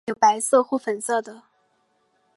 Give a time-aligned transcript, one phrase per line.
[0.07, 1.43] 花瓣有白色或粉色的。